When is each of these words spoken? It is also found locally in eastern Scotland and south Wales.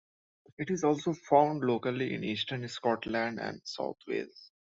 It 0.57 0.71
is 0.71 0.83
also 0.83 1.13
found 1.13 1.61
locally 1.63 2.15
in 2.15 2.23
eastern 2.23 2.67
Scotland 2.67 3.39
and 3.39 3.61
south 3.63 3.99
Wales. 4.07 4.51